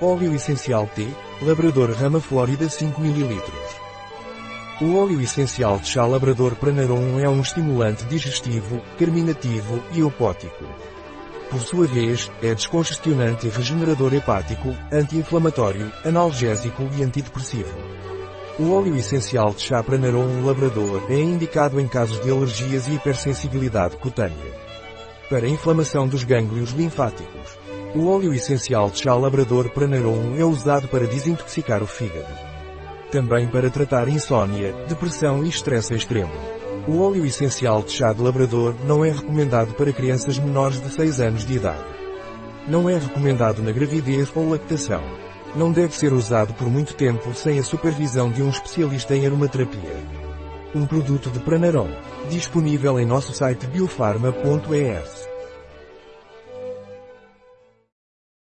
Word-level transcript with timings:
Óleo 0.00 0.34
essencial 0.34 0.90
T, 0.92 1.06
Labrador 1.40 1.92
Rama 1.92 2.20
Flórida 2.20 2.68
5 2.68 3.00
ml. 3.00 3.40
O 4.80 4.96
óleo 4.96 5.20
essencial 5.20 5.78
de 5.78 5.86
chá 5.86 6.04
Labrador 6.04 6.56
Pranarum 6.56 7.20
é 7.20 7.28
um 7.28 7.40
estimulante 7.40 8.04
digestivo, 8.06 8.82
carminativo 8.98 9.80
e 9.92 10.02
opótico. 10.02 10.64
Por 11.48 11.60
sua 11.60 11.86
vez, 11.86 12.28
é 12.42 12.52
descongestionante 12.52 13.46
e 13.46 13.50
regenerador 13.50 14.12
hepático, 14.12 14.74
anti-inflamatório, 14.90 15.92
analgésico 16.04 16.82
e 16.98 17.04
antidepressivo. 17.04 17.78
O 18.58 18.72
óleo 18.72 18.96
essencial 18.96 19.54
de 19.54 19.62
chá 19.62 19.80
Pranarum 19.80 20.44
Labrador 20.44 21.04
é 21.08 21.20
indicado 21.20 21.80
em 21.80 21.86
casos 21.86 22.20
de 22.20 22.32
alergias 22.32 22.88
e 22.88 22.94
hipersensibilidade 22.94 23.96
cutânea. 23.98 24.73
Para 25.34 25.48
inflamação 25.48 26.06
dos 26.06 26.22
gânglios 26.22 26.70
linfáticos. 26.70 27.58
O 27.92 28.06
óleo 28.06 28.32
essencial 28.32 28.88
de 28.88 29.00
chá 29.00 29.16
Labrador 29.16 29.68
Pranarum 29.70 30.36
é 30.38 30.44
usado 30.44 30.86
para 30.86 31.08
desintoxicar 31.08 31.82
o 31.82 31.88
fígado. 31.88 32.32
Também 33.10 33.48
para 33.48 33.68
tratar 33.68 34.08
insônia, 34.08 34.72
depressão 34.86 35.44
e 35.44 35.48
estresse 35.48 35.92
extremo. 35.92 36.30
O 36.86 37.00
óleo 37.00 37.26
essencial 37.26 37.82
de 37.82 37.90
chá 37.90 38.12
de 38.12 38.22
Labrador 38.22 38.76
não 38.86 39.04
é 39.04 39.10
recomendado 39.10 39.74
para 39.74 39.92
crianças 39.92 40.38
menores 40.38 40.80
de 40.80 40.88
6 40.90 41.20
anos 41.20 41.44
de 41.44 41.54
idade. 41.54 41.84
Não 42.68 42.88
é 42.88 42.96
recomendado 42.96 43.60
na 43.60 43.72
gravidez 43.72 44.30
ou 44.36 44.48
lactação. 44.48 45.02
Não 45.56 45.72
deve 45.72 45.96
ser 45.96 46.12
usado 46.12 46.54
por 46.54 46.70
muito 46.70 46.94
tempo 46.94 47.34
sem 47.34 47.58
a 47.58 47.64
supervisão 47.64 48.30
de 48.30 48.40
um 48.40 48.50
especialista 48.50 49.16
em 49.16 49.26
aromaterapia. 49.26 49.96
Um 50.76 50.86
produto 50.86 51.28
de 51.28 51.40
Pranarom, 51.40 51.90
disponível 52.30 53.00
em 53.00 53.04
nosso 53.04 53.32
site 53.32 53.66
biofarma.es. 53.66 55.23